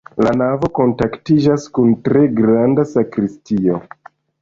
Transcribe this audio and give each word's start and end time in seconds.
La 0.27 0.31
navo 0.37 0.69
kontaktiĝas 0.77 1.69
kun 1.77 1.93
tre 2.09 2.25
granda 2.43 2.89
sakristio. 2.97 3.83